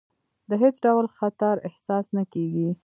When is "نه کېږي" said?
2.15-2.69